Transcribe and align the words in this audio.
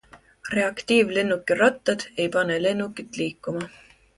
Reaktiivlennuki 0.53 1.57
rattad 1.61 2.07
ei 2.17 2.27
pane 2.39 2.59
lennukit 2.65 3.21
liikuma. 3.21 3.71